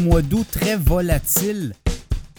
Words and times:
mois 0.00 0.22
d'août 0.22 0.46
très 0.50 0.76
volatile. 0.76 1.74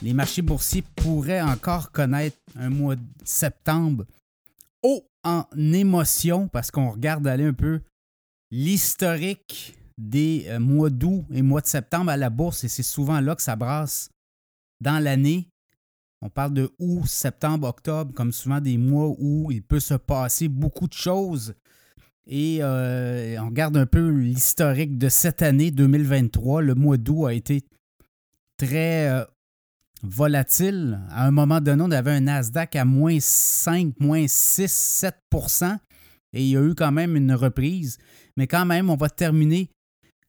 Les 0.01 0.13
marchés 0.13 0.41
boursiers 0.41 0.83
pourraient 0.95 1.41
encore 1.41 1.91
connaître 1.91 2.37
un 2.55 2.69
mois 2.69 2.95
de 2.95 3.01
septembre 3.23 4.05
haut 4.83 5.05
en 5.23 5.45
émotion 5.55 6.47
parce 6.47 6.71
qu'on 6.71 6.89
regarde 6.89 7.27
aller 7.27 7.45
un 7.45 7.53
peu 7.53 7.81
l'historique 8.49 9.77
des 9.97 10.45
euh, 10.47 10.59
mois 10.59 10.89
d'août 10.89 11.23
et 11.31 11.43
mois 11.43 11.61
de 11.61 11.67
septembre 11.67 12.09
à 12.09 12.17
la 12.17 12.31
bourse 12.31 12.63
et 12.63 12.67
c'est 12.67 12.81
souvent 12.83 13.19
là 13.19 13.35
que 13.35 13.43
ça 13.43 13.55
brasse 13.55 14.09
dans 14.81 15.01
l'année. 15.01 15.47
On 16.23 16.29
parle 16.29 16.53
de 16.53 16.71
août, 16.79 17.05
septembre, 17.05 17.67
octobre, 17.67 18.13
comme 18.13 18.31
souvent 18.31 18.61
des 18.61 18.77
mois 18.77 19.13
où 19.19 19.51
il 19.51 19.61
peut 19.61 19.79
se 19.79 19.93
passer 19.93 20.47
beaucoup 20.47 20.87
de 20.87 20.93
choses. 20.93 21.53
Et 22.27 22.59
euh, 22.61 23.37
on 23.41 23.47
regarde 23.47 23.77
un 23.77 23.85
peu 23.85 24.09
l'historique 24.09 24.97
de 24.97 25.09
cette 25.09 25.41
année 25.41 25.71
2023. 25.71 26.61
Le 26.61 26.75
mois 26.75 26.97
d'août 26.97 27.25
a 27.25 27.33
été 27.33 27.63
très 28.57 29.09
euh, 29.09 29.25
volatile. 30.03 30.99
À 31.09 31.25
un 31.25 31.31
moment 31.31 31.61
donné, 31.61 31.83
on 31.83 31.91
avait 31.91 32.11
un 32.11 32.21
Nasdaq 32.21 32.75
à 32.75 32.85
moins 32.85 33.17
5, 33.19 33.99
moins 33.99 34.25
6, 34.27 35.05
7% 35.33 35.77
et 36.33 36.43
il 36.43 36.49
y 36.49 36.57
a 36.57 36.61
eu 36.61 36.75
quand 36.75 36.91
même 36.91 37.15
une 37.15 37.33
reprise. 37.33 37.97
Mais 38.37 38.47
quand 38.47 38.65
même, 38.65 38.89
on 38.89 38.95
va 38.95 39.09
terminer. 39.09 39.69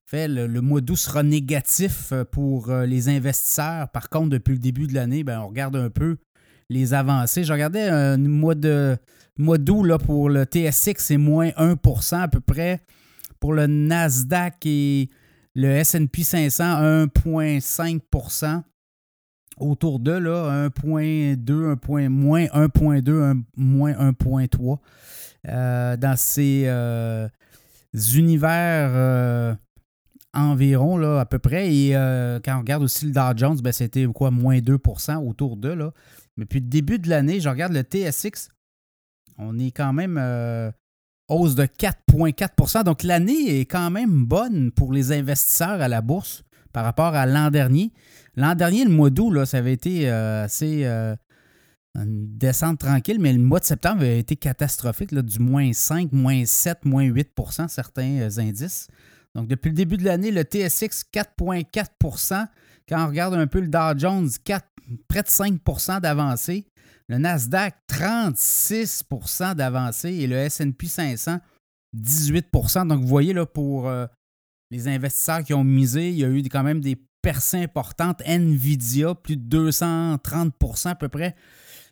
Fait, 0.06 0.28
le, 0.28 0.60
mois 0.60 0.80
d'août 0.80 0.96
sera 0.96 1.22
négatif 1.22 2.12
euh, 2.12 2.24
pour 2.24 2.72
les 2.72 3.08
investisseurs. 3.08 3.88
Par 3.90 4.08
contre, 4.08 4.30
depuis 4.30 4.52
le 4.52 4.58
début 4.58 4.86
de 4.86 4.94
l'année, 4.94 5.24
ben, 5.24 5.40
on 5.40 5.48
regarde 5.48 5.76
un 5.76 5.90
peu 5.90 6.16
les 6.72 6.94
avancées. 6.94 7.44
Je 7.44 7.52
regardais 7.52 7.88
un 7.88 8.16
mois 8.16 8.54
de 8.54 8.96
mois 9.38 9.58
d'août 9.58 9.84
là, 9.84 9.98
pour 9.98 10.28
le 10.28 10.44
TSX, 10.44 10.94
c'est 10.98 11.16
moins 11.16 11.48
1% 11.50 12.20
à 12.20 12.28
peu 12.28 12.40
près. 12.40 12.80
Pour 13.40 13.52
le 13.52 13.66
Nasdaq 13.66 14.66
et 14.66 15.08
le 15.54 15.82
SP 15.82 16.22
500, 16.22 17.06
1,5% 17.06 18.62
Autour 19.58 20.00
de 20.00 20.12
là, 20.12 20.68
1,2, 20.68 21.76
1, 21.76 22.08
moins 22.08 22.44
1,2, 22.46 23.42
moins 23.56 23.92
1,3. 23.92 24.78
Euh, 25.48 25.96
dans 25.96 26.16
ces 26.16 26.64
euh, 26.66 27.28
univers 28.14 28.90
euh, 28.94 29.54
environ, 30.32 30.96
là, 30.96 31.20
à 31.20 31.26
peu 31.26 31.38
près. 31.38 31.72
Et 31.72 31.92
quand 32.44 32.56
on 32.56 32.60
regarde 32.60 32.82
aussi 32.82 33.06
le 33.06 33.12
Dow 33.12 33.36
Jones, 33.36 33.58
ben, 33.62 33.72
c'était 33.72 34.06
quoi, 34.06 34.30
moins 34.30 34.58
2% 34.58 35.16
autour 35.28 35.56
de 35.56 35.68
là. 35.68 35.92
Mais 36.36 36.46
puis, 36.46 36.60
le 36.60 36.66
début 36.66 36.98
de 36.98 37.08
l'année, 37.08 37.40
je 37.40 37.48
regarde 37.48 37.72
le 37.72 37.82
TSX, 37.82 38.48
on 39.38 39.58
est 39.58 39.70
quand 39.70 39.92
même 39.92 40.18
euh, 40.18 40.70
hausse 41.28 41.54
de 41.54 41.64
4,4 41.64 42.84
Donc 42.84 43.02
l'année 43.02 43.60
est 43.60 43.66
quand 43.66 43.90
même 43.90 44.24
bonne 44.24 44.70
pour 44.72 44.92
les 44.92 45.12
investisseurs 45.12 45.80
à 45.80 45.88
la 45.88 46.00
bourse 46.00 46.42
par 46.72 46.84
rapport 46.84 47.14
à 47.14 47.26
l'an 47.26 47.50
dernier. 47.50 47.92
L'an 48.36 48.54
dernier, 48.54 48.84
le 48.84 48.90
mois 48.90 49.10
d'août, 49.10 49.44
ça 49.44 49.58
avait 49.58 49.74
été 49.74 50.10
euh, 50.10 50.44
assez 50.44 50.84
euh, 50.84 51.14
une 51.94 52.38
descente 52.38 52.80
tranquille, 52.80 53.18
mais 53.20 53.32
le 53.32 53.40
mois 53.40 53.60
de 53.60 53.66
septembre 53.66 54.00
avait 54.00 54.18
été 54.18 54.36
catastrophique, 54.36 55.14
du 55.14 55.38
moins 55.38 55.72
5, 55.72 56.12
moins 56.12 56.44
7, 56.44 56.84
moins 56.86 57.04
8% 57.04 57.68
certains 57.68 58.38
indices. 58.38 58.88
Donc 59.34 59.48
depuis 59.48 59.68
le 59.68 59.74
début 59.74 59.96
de 59.96 60.04
l'année, 60.04 60.30
le 60.30 60.42
TSX 60.42 61.04
4,4% 61.12 62.46
Quand 62.88 63.04
on 63.04 63.08
regarde 63.08 63.34
un 63.34 63.46
peu 63.46 63.60
le 63.60 63.68
Dow 63.68 63.98
Jones, 63.98 64.28
4, 64.44 64.66
près 65.08 65.22
de 65.22 65.28
5% 65.28 66.00
d'avancée. 66.00 66.66
Le 67.08 67.18
Nasdaq, 67.18 67.74
36% 67.88 69.54
d'avancée 69.54 70.10
et 70.10 70.26
le 70.26 70.48
SP 70.48 70.86
500, 70.86 71.38
18% 71.96 72.86
Donc, 72.86 73.02
vous 73.02 73.08
voyez, 73.08 73.32
là, 73.32 73.44
pour 73.44 73.88
euh, 73.88 74.06
les 74.70 74.88
investisseurs 74.88 75.44
qui 75.44 75.52
ont 75.52 75.64
misé, 75.64 76.10
il 76.10 76.18
y 76.18 76.24
a 76.24 76.28
eu 76.28 76.42
quand 76.44 76.62
même 76.62 76.80
des 76.80 76.96
percées 77.20 77.58
importantes. 77.58 78.22
Nvidia, 78.24 79.14
plus 79.14 79.36
de 79.36 79.70
230% 79.70 80.88
à 80.88 80.94
peu 80.94 81.08
près. 81.08 81.34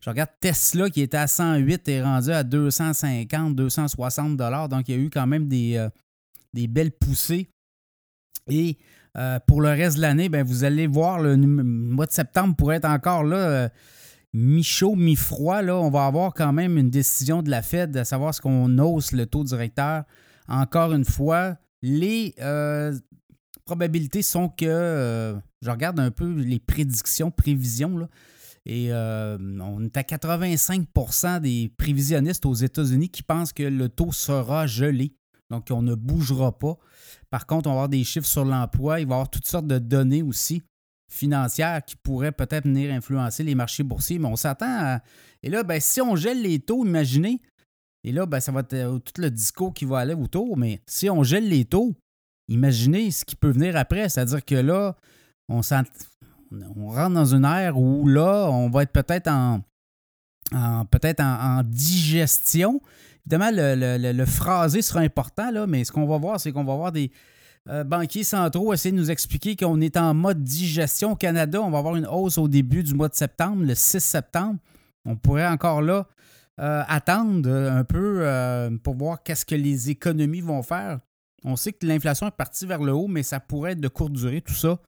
Je 0.01 0.09
regarde 0.09 0.31
Tesla 0.41 0.89
qui 0.89 1.03
était 1.03 1.19
à 1.19 1.27
108 1.27 1.89
et 1.89 2.03
rendu 2.03 2.31
à 2.31 2.43
250, 2.43 3.55
260 3.55 4.37
Donc, 4.37 4.89
il 4.89 4.95
y 4.95 4.99
a 4.99 5.01
eu 5.01 5.11
quand 5.11 5.27
même 5.27 5.47
des, 5.47 5.77
euh, 5.77 5.91
des 6.55 6.67
belles 6.67 6.93
poussées. 6.93 7.51
Et 8.49 8.79
euh, 9.17 9.39
pour 9.47 9.61
le 9.61 9.69
reste 9.69 9.97
de 9.97 10.03
l'année, 10.03 10.29
ben, 10.29 10.45
vous 10.45 10.65
allez 10.65 10.87
voir, 10.87 11.21
le 11.21 11.37
mois 11.37 12.07
de 12.07 12.13
septembre 12.13 12.55
pourrait 12.57 12.77
être 12.77 12.85
encore 12.89 13.25
là 13.25 13.71
mi-chaud, 14.33 14.95
mi-froid, 14.95 15.63
là, 15.63 15.77
on 15.77 15.91
va 15.91 16.07
avoir 16.07 16.35
quand 16.35 16.53
même 16.53 16.79
une 16.79 16.91
décision 16.91 17.43
de 17.43 17.51
la 17.51 17.63
Fed 17.63 17.97
à 17.97 18.05
savoir 18.05 18.35
ce 18.35 18.41
qu'on 18.41 18.79
hausse 18.79 19.13
le 19.13 19.27
taux 19.27 19.45
directeur. 19.45 20.05
Encore 20.49 20.93
une 20.93 21.05
fois, 21.05 21.57
les 21.83 22.35
euh, 22.41 22.97
probabilités 23.65 24.23
sont 24.23 24.49
que, 24.49 24.67
euh, 24.67 25.35
je 25.63 25.71
regarde 25.71 25.99
un 25.99 26.11
peu 26.11 26.33
les 26.33 26.61
prédictions, 26.61 27.31
prévisions, 27.31 28.09
et 28.67 28.93
euh, 28.93 29.39
on 29.61 29.83
est 29.85 29.97
à 29.97 30.03
85% 30.03 31.41
des 31.41 31.73
prévisionnistes 31.77 32.47
aux 32.47 32.55
États-Unis 32.55 33.09
qui 33.09 33.23
pensent 33.23 33.53
que 33.53 33.63
le 33.63 33.89
taux 33.89 34.13
sera 34.13 34.67
gelé. 34.67 35.15
Donc, 35.51 35.67
on 35.71 35.83
ne 35.83 35.95
bougera 35.95 36.59
pas. 36.59 36.77
Par 37.31 37.47
contre, 37.47 37.69
on 37.69 37.73
va 37.73 37.81
avoir 37.81 37.89
des 37.89 38.05
chiffres 38.05 38.27
sur 38.27 38.45
l'emploi. 38.45 39.01
Il 39.01 39.07
va 39.07 39.15
y 39.15 39.17
avoir 39.17 39.31
toutes 39.31 39.47
sortes 39.47 39.67
de 39.67 39.79
données 39.79 40.23
aussi 40.23 40.63
financière 41.11 41.85
qui 41.85 41.97
pourrait 41.97 42.33
peut-être 42.33 42.65
venir 42.65 42.93
influencer 42.93 43.43
les 43.43 43.57
marchés 43.57 43.83
boursiers, 43.83 44.19
mais 44.19 44.29
on 44.29 44.37
s'attend 44.37 44.67
à. 44.69 45.01
Et 45.43 45.51
là, 45.51 45.65
ben, 45.65 45.81
si 45.81 46.01
on 46.01 46.15
gèle 46.15 46.43
les 46.43 46.61
taux, 46.61 46.85
imaginez, 46.85 47.41
et 48.05 48.13
là, 48.13 48.27
ben, 48.27 48.41
ça 48.41 48.53
va 48.53 48.61
être 48.61 48.75
euh, 48.75 48.99
tout 48.99 49.21
le 49.21 49.31
discours 49.31 49.75
qui 49.75 49.85
va 49.85 49.99
aller 49.99 50.15
autour, 50.15 50.57
mais 50.57 50.81
si 50.87 51.11
on 51.11 51.23
gèle 51.23 51.49
les 51.49 51.65
taux, 51.65 51.95
imaginez 52.49 53.11
ce 53.11 53.25
qui 53.25 53.37
peut 53.37 53.51
venir 53.51 53.77
après. 53.77 54.09
C'est-à-dire 54.09 54.45
que 54.45 54.55
là, 54.55 54.97
on, 55.49 55.61
on 56.77 56.89
rentre 56.89 57.15
dans 57.15 57.35
une 57.35 57.45
ère 57.45 57.79
où 57.79 58.07
là, 58.07 58.49
on 58.51 58.71
va 58.71 58.85
être 58.85 58.93
peut-être 58.93 59.29
en, 59.29 59.63
peut-être 60.91 61.21
en, 61.21 61.63
digestion. 61.65 62.81
Évidemment, 63.27 63.51
le, 63.53 64.13
le, 64.13 64.27
phrasé 64.27 64.83
sera 64.83 65.01
important, 65.01 65.51
mais 65.69 65.85
ce 65.85 65.93
qu'on 65.93 66.07
va 66.07 66.19
voir, 66.19 66.41
c'est 66.41 66.53
qu'on 66.53 66.65
va 66.65 66.75
voir 66.75 66.93
des, 66.93 67.11
euh, 67.69 67.85
banquiers 67.85 68.25
centraux 68.25 68.73
essaient 68.73 68.91
de 68.91 68.97
nous 68.97 69.11
expliquer 69.11 69.55
qu'on 69.55 69.81
est 69.81 69.97
en 69.97 70.15
mode 70.15 70.43
digestion. 70.43 71.13
Au 71.13 71.17
Canada, 71.17 71.61
on 71.61 71.71
va 71.71 71.79
avoir 71.79 71.97
une 71.97 72.07
hausse 72.07 72.39
au 72.39 72.49
début 72.49 72.83
du 72.83 72.95
mois 72.95 73.09
de 73.09 73.15
septembre, 73.15 73.65
le 73.65 73.75
6 73.75 74.01
septembre. 74.01 74.59
On 75.05 75.17
pourrait 75.17 75.47
encore 75.47 75.83
là 75.83 76.07
euh, 76.61 76.83
attendre 76.89 77.51
un 77.51 77.85
peu 77.85 78.21
euh, 78.23 78.71
pour 78.83 78.95
voir 78.95 79.23
qu'est-ce 79.23 79.45
que 79.45 79.55
les 79.55 79.91
économies 79.91 80.41
vont 80.41 80.63
faire. 80.63 81.01
On 81.45 81.57
sait 81.57 81.73
que 81.73 81.87
l'inflation 81.87 82.27
est 82.27 82.33
partie 82.33 82.67
vers 82.67 82.83
le 82.83 82.93
haut, 82.93 83.09
mais 83.09 83.23
ça 83.23 83.41
pourrait 83.41 83.73
être 83.73 83.81
de 83.81 83.89
courte 83.89 84.13
durée, 84.13 84.41
tout 84.41 84.55
ça. 84.55 84.79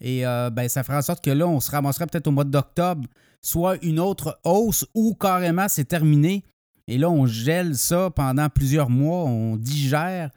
Et 0.00 0.22
ben, 0.22 0.66
ça 0.68 0.82
fera 0.82 0.98
en 0.98 1.02
sorte 1.02 1.22
que 1.22 1.30
là, 1.30 1.46
on 1.46 1.60
se 1.60 1.70
ramasserait 1.70 2.06
peut-être 2.06 2.26
au 2.26 2.30
mois 2.30 2.44
d'octobre, 2.44 3.06
soit 3.42 3.76
une 3.84 4.00
autre 4.00 4.40
hausse 4.44 4.86
ou 4.94 5.14
carrément 5.14 5.68
c'est 5.68 5.84
terminé. 5.84 6.42
Et 6.86 6.98
là, 6.98 7.10
on 7.10 7.26
gèle 7.26 7.76
ça 7.76 8.10
pendant 8.10 8.48
plusieurs 8.48 8.90
mois, 8.90 9.24
on 9.24 9.56
digère 9.56 10.30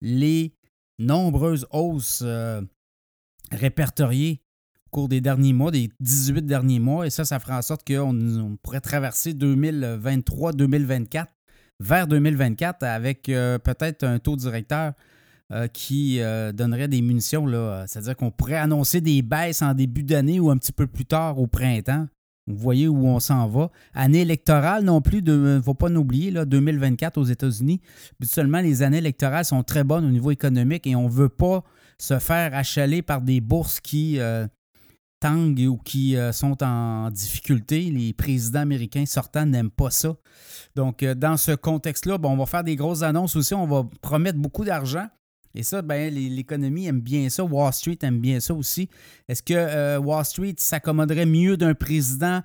les 0.00 0.54
nombreuses 0.98 1.66
hausses 1.70 2.22
euh, 2.24 2.60
répertoriées 3.52 4.42
au 4.86 4.90
cours 4.90 5.08
des 5.08 5.20
derniers 5.20 5.52
mois, 5.52 5.70
des 5.70 5.90
18 6.00 6.46
derniers 6.46 6.78
mois, 6.78 7.06
et 7.06 7.10
ça, 7.10 7.24
ça 7.24 7.38
fera 7.38 7.58
en 7.58 7.62
sorte 7.62 7.86
qu'on 7.86 8.56
pourrait 8.62 8.80
traverser 8.80 9.32
2023-2024 9.32 11.26
vers 11.80 12.06
2024 12.06 12.82
avec 12.84 13.28
euh, 13.28 13.58
peut-être 13.58 14.04
un 14.04 14.18
taux 14.18 14.36
directeur 14.36 14.94
euh, 15.52 15.68
qui 15.68 16.20
donnerait 16.54 16.88
des 16.88 17.02
munitions. 17.02 17.46
C'est-à-dire 17.86 18.16
qu'on 18.16 18.30
pourrait 18.30 18.56
annoncer 18.56 19.00
des 19.00 19.22
baisses 19.22 19.62
en 19.62 19.74
début 19.74 20.02
d'année 20.02 20.40
ou 20.40 20.50
un 20.50 20.56
petit 20.56 20.72
peu 20.72 20.86
plus 20.86 21.06
tard 21.06 21.38
au 21.38 21.46
printemps. 21.46 22.06
Vous 22.48 22.56
voyez 22.56 22.88
où 22.88 23.06
on 23.06 23.20
s'en 23.20 23.46
va. 23.46 23.70
Année 23.94 24.20
électorale 24.20 24.84
non 24.84 25.00
plus, 25.00 25.18
il 25.18 25.24
ne 25.24 25.60
faut 25.60 25.74
pas 25.74 25.88
l'oublier, 25.88 26.32
2024 26.32 27.18
aux 27.18 27.24
États-Unis. 27.24 27.80
Seulement, 28.22 28.60
les 28.60 28.82
années 28.82 28.98
électorales 28.98 29.44
sont 29.44 29.62
très 29.62 29.84
bonnes 29.84 30.04
au 30.04 30.10
niveau 30.10 30.30
économique 30.30 30.86
et 30.86 30.96
on 30.96 31.04
ne 31.04 31.12
veut 31.12 31.28
pas 31.28 31.62
se 31.98 32.18
faire 32.18 32.54
achaler 32.54 33.02
par 33.02 33.20
des 33.20 33.40
bourses 33.40 33.80
qui 33.80 34.18
euh, 34.18 34.46
tanguent 35.20 35.66
ou 35.68 35.76
qui 35.76 36.16
euh, 36.16 36.32
sont 36.32 36.62
en 36.62 37.10
difficulté. 37.10 37.82
Les 37.90 38.12
présidents 38.12 38.60
américains 38.60 39.06
sortants 39.06 39.46
n'aiment 39.46 39.70
pas 39.70 39.90
ça. 39.90 40.16
Donc, 40.74 41.02
euh, 41.02 41.14
dans 41.14 41.36
ce 41.36 41.52
contexte-là, 41.52 42.18
on 42.22 42.36
va 42.36 42.46
faire 42.46 42.64
des 42.64 42.76
grosses 42.76 43.02
annonces 43.02 43.36
aussi. 43.36 43.54
On 43.54 43.66
va 43.66 43.84
promettre 44.00 44.38
beaucoup 44.38 44.64
d'argent. 44.64 45.06
Et 45.54 45.62
ça, 45.62 45.82
ben, 45.82 46.12
l'économie 46.12 46.86
aime 46.86 47.00
bien 47.00 47.28
ça. 47.28 47.44
Wall 47.44 47.72
Street 47.72 47.98
aime 48.02 48.20
bien 48.20 48.40
ça 48.40 48.54
aussi. 48.54 48.88
Est-ce 49.28 49.42
que 49.42 49.54
euh, 49.54 49.98
Wall 49.98 50.24
Street 50.24 50.54
s'accommoderait 50.56 51.26
mieux 51.26 51.56
d'un 51.56 51.74
président 51.74 52.42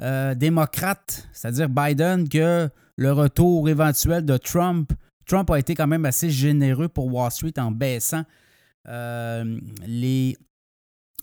euh, 0.00 0.34
démocrate, 0.34 1.28
c'est-à-dire 1.32 1.68
Biden, 1.68 2.28
que 2.28 2.68
le 2.96 3.12
retour 3.12 3.68
éventuel 3.68 4.24
de 4.24 4.36
Trump? 4.36 4.92
Trump 5.26 5.50
a 5.50 5.58
été 5.58 5.74
quand 5.74 5.86
même 5.86 6.04
assez 6.04 6.30
généreux 6.30 6.88
pour 6.88 7.12
Wall 7.12 7.30
Street 7.30 7.54
en 7.58 7.70
baissant 7.70 8.24
euh, 8.88 9.58
les 9.86 10.36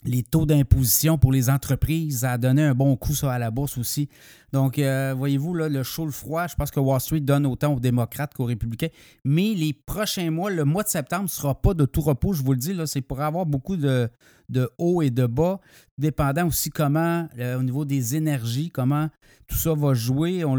les 0.03 0.23
taux 0.23 0.45
d'imposition 0.45 1.17
pour 1.17 1.31
les 1.31 1.49
entreprises, 1.49 2.23
a 2.23 2.37
donné 2.37 2.63
un 2.63 2.73
bon 2.73 2.95
coup 2.95 3.13
ça, 3.13 3.33
à 3.33 3.39
la 3.39 3.51
bourse 3.51 3.77
aussi. 3.77 4.09
Donc, 4.53 4.79
euh, 4.79 5.13
voyez-vous, 5.15 5.53
là, 5.53 5.69
le 5.69 5.83
chaud, 5.83 6.05
le 6.05 6.11
froid, 6.11 6.47
je 6.47 6.55
pense 6.55 6.71
que 6.71 6.79
Wall 6.79 6.99
Street 7.01 7.19
donne 7.19 7.45
autant 7.45 7.73
aux 7.73 7.79
démocrates 7.79 8.33
qu'aux 8.33 8.45
républicains. 8.45 8.87
Mais 9.25 9.53
les 9.53 9.73
prochains 9.73 10.31
mois, 10.31 10.49
le 10.49 10.65
mois 10.65 10.83
de 10.83 10.87
septembre 10.87 11.23
ne 11.23 11.29
sera 11.29 11.61
pas 11.61 11.73
de 11.73 11.85
tout 11.85 12.01
repos, 12.01 12.33
je 12.33 12.43
vous 12.43 12.53
le 12.53 12.57
dis. 12.57 12.73
Là, 12.73 12.87
c'est 12.87 13.01
pour 13.01 13.21
avoir 13.21 13.45
beaucoup 13.45 13.77
de, 13.77 14.09
de 14.47 14.69
hauts 14.77 15.01
et 15.01 15.09
de 15.09 15.25
bas, 15.25 15.59
dépendant 15.97 16.47
aussi 16.47 16.69
comment, 16.69 17.27
euh, 17.37 17.59
au 17.59 17.63
niveau 17.63 17.85
des 17.85 18.15
énergies, 18.15 18.69
comment 18.69 19.09
tout 19.47 19.57
ça 19.57 19.73
va 19.73 19.93
jouer. 19.93 20.45
On 20.45 20.55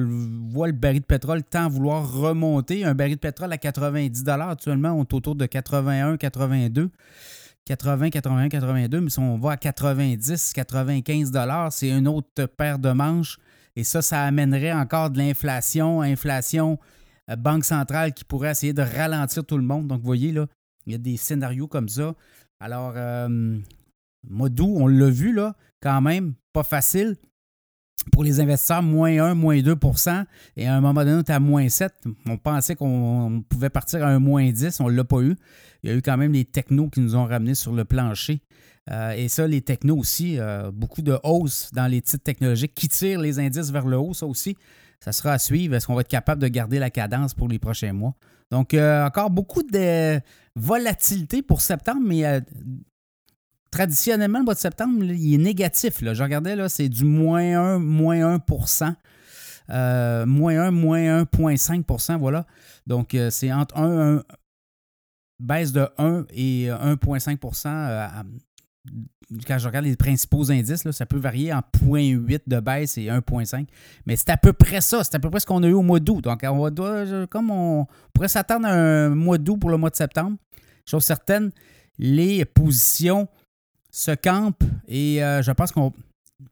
voit 0.51 0.67
le 0.67 0.73
baril 0.73 1.01
de 1.01 1.07
pétrole 1.07 1.43
tant 1.43 1.69
vouloir 1.69 2.13
remonter. 2.13 2.85
Un 2.85 2.95
baril 2.95 3.15
de 3.15 3.21
pétrole 3.21 3.53
à 3.53 3.59
90 3.59 4.25
actuellement, 4.29 4.91
on 4.91 5.03
est 5.03 5.15
autour 5.15 5.35
de 5.35 5.47
81, 5.47 6.17
82. 6.17 6.91
80, 7.70 8.11
81, 8.11 8.49
82, 8.49 9.00
mais 9.00 9.11
si 9.11 9.20
on 9.20 9.38
va 9.38 9.52
à 9.52 9.56
90, 9.56 10.52
95 10.55 11.31
dollars, 11.31 11.72
c'est 11.72 11.88
une 11.88 12.08
autre 12.08 12.46
paire 12.46 12.81
de 12.81 12.90
manches. 12.90 13.38
Et 13.76 13.84
ça, 13.84 14.02
ça 14.02 14.25
amènerait 14.25 14.72
encore 14.72 15.08
de 15.08 15.19
l'inflation, 15.19 16.02
inflation, 16.02 16.81
euh, 17.31 17.37
banque 17.37 17.64
centrale 17.64 18.12
qui 18.12 18.25
pourrait 18.25 18.50
essayer 18.50 18.72
de 18.72 18.82
ralentir 18.82 19.44
tout 19.44 19.56
le 19.56 19.62
monde. 19.62 19.87
Donc, 19.87 20.00
vous 20.00 20.06
voyez, 20.06 20.32
là, 20.32 20.46
il 20.87 20.93
y 20.93 20.94
a 20.96 20.99
des 20.99 21.17
scénarios 21.17 21.69
comme 21.69 21.88
ça. 21.88 22.17
Alors, 22.58 22.94
euh, 22.96 23.56
d'août, 24.25 24.75
on 24.76 24.88
l'a 24.88 25.08
vu, 25.08 25.32
là, 25.32 25.55
quand 25.81 26.00
même, 26.00 26.34
pas 26.52 26.64
facile. 26.64 27.19
Pour 28.12 28.25
les 28.25 28.41
investisseurs, 28.41 28.82
moins 28.82 29.17
1, 29.19 29.35
moins 29.35 29.56
2% 29.56 30.25
Et 30.56 30.67
à 30.67 30.75
un 30.75 30.81
moment 30.81 31.00
donné, 31.00 31.17
on 31.17 31.20
était 31.20 31.32
à 31.32 31.41
moins 31.41 31.69
7. 31.69 31.93
On 32.26 32.37
pensait 32.37 32.75
qu'on 32.75 33.43
pouvait 33.49 33.70
partir 33.70 34.05
à 34.05 34.08
un 34.08 34.19
moins 34.19 34.50
10. 34.50 34.81
On 34.81 34.88
ne 34.88 34.97
l'a 34.97 35.05
pas 35.05 35.20
eu 35.20 35.37
il 35.82 35.91
y 35.91 35.93
a 35.93 35.97
eu 35.97 36.02
quand 36.02 36.17
même 36.17 36.32
les 36.32 36.44
technos 36.44 36.88
qui 36.88 37.00
nous 37.00 37.17
ont 37.17 37.25
ramenés 37.25 37.55
sur 37.55 37.73
le 37.73 37.85
plancher. 37.85 38.43
Euh, 38.91 39.12
et 39.12 39.29
ça, 39.29 39.47
les 39.47 39.62
technos 39.62 39.97
aussi, 39.97 40.38
euh, 40.38 40.70
beaucoup 40.70 41.02
de 41.02 41.19
hausse 41.23 41.70
dans 41.73 41.87
les 41.87 42.00
titres 42.02 42.25
technologiques 42.25 42.75
qui 42.75 42.88
tirent 42.88 43.20
les 43.20 43.38
indices 43.38 43.70
vers 43.70 43.87
le 43.87 43.99
haut, 43.99 44.14
ça 44.14 44.26
aussi. 44.26 44.56
Ça 45.00 45.12
sera 45.12 45.32
à 45.32 45.38
suivre. 45.38 45.75
Est-ce 45.75 45.87
qu'on 45.87 45.94
va 45.94 46.03
être 46.03 46.08
capable 46.08 46.43
de 46.43 46.49
garder 46.49 46.79
la 46.79 46.91
cadence 46.91 47.35
pour 47.35 47.49
les 47.49 47.58
prochains 47.58 47.93
mois? 47.93 48.14
Donc, 48.50 48.75
euh, 48.75 49.06
encore 49.06 49.31
beaucoup 49.31 49.62
de 49.62 50.20
volatilité 50.56 51.41
pour 51.43 51.61
septembre, 51.61 52.03
mais 52.05 52.25
traditionnellement, 53.70 54.38
le 54.38 54.44
mois 54.44 54.55
de 54.55 54.58
septembre, 54.58 55.05
il 55.05 55.34
est 55.34 55.38
négatif. 55.38 56.02
Je 56.02 56.22
regardais, 56.22 56.56
c'est 56.69 56.88
du 56.88 57.05
moins 57.05 57.76
1, 57.76 57.78
moins 57.78 58.37
1% 58.38 58.94
moins 60.26 60.61
1, 60.67 60.70
moins 60.72 61.22
1,5% 61.22 62.19
voilà. 62.19 62.46
Donc, 62.87 63.17
c'est 63.31 63.52
entre 63.52 63.76
1, 63.76 64.17
1, 64.17 64.22
baisse 65.38 65.72
de 65.72 65.88
1 65.99 66.26
et 66.32 66.67
1,5% 66.69 67.69
euh, 67.69 68.08
quand 69.46 69.58
je 69.58 69.67
regarde 69.67 69.84
les 69.84 69.96
principaux 69.96 70.50
indices, 70.50 70.90
ça 70.90 71.06
peut 71.06 71.19
varier 71.19 71.52
en 71.52 71.61
0,8 71.61 72.40
de 72.46 72.61
baisse 72.61 72.99
et 72.99 73.06
1,5. 73.06 73.67
Mais 74.06 74.17
c'est 74.17 74.31
à 74.31 74.37
peu 74.37 74.52
près 74.52 74.81
ça. 74.81 75.05
C'est 75.05 75.14
à 75.14 75.19
peu 75.19 75.31
près 75.31 75.40
ce 75.40 75.46
qu'on 75.46 75.62
a 75.62 75.69
eu 75.69 75.72
au 75.72 75.82
mois 75.82 76.00
d'août. 76.00 76.22
Donc, 76.22 76.40
on 76.43 76.58
va, 76.58 77.26
comme 77.26 77.50
on, 77.50 77.87
pourrait 78.12 78.28
s'attendre 78.28 78.67
à 78.67 78.72
un 78.72 79.11
mois 79.11 79.38
d'août 79.38 79.58
pour 79.58 79.70
le 79.70 79.76
mois 79.76 79.90
de 79.90 79.96
septembre, 79.96 80.37
chose 80.84 81.05
certaine, 81.05 81.50
les 81.99 82.44
positions 82.44 83.28
se 83.91 84.13
campent 84.13 84.65
et 84.89 85.23
euh, 85.23 85.43
je 85.43 85.51
pense 85.53 85.73
qu'une 85.73 85.91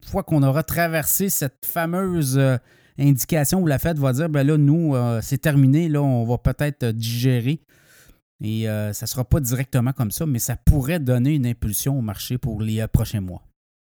fois 0.06 0.23
qu'on 0.23 0.43
aura 0.43 0.62
traversé 0.62 1.29
cette 1.29 1.67
fameuse 1.67 2.38
euh, 2.38 2.56
indication 2.99 3.61
où 3.61 3.67
la 3.67 3.79
Fed 3.79 3.99
va 3.99 4.12
dire, 4.12 4.29
ben 4.29 4.46
là, 4.46 4.56
nous, 4.56 4.94
c'est 5.23 5.38
terminé, 5.38 5.88
là, 5.88 6.02
on 6.02 6.26
va 6.26 6.37
peut-être 6.38 6.87
digérer 6.87 7.61
et 8.40 8.69
euh, 8.69 8.93
ça 8.93 9.06
sera 9.06 9.25
pas 9.25 9.40
directement 9.40 9.93
comme 9.93 10.11
ça, 10.11 10.26
mais 10.26 10.38
ça 10.38 10.56
pourrait 10.56 11.00
donner 11.00 11.35
une 11.35 11.46
impulsion 11.46 11.99
au 11.99 12.02
marché 12.02 12.38
pour 12.38 12.62
les 12.62 12.81
euh, 12.81 12.87
prochains 12.87 13.20
mois. 13.20 13.43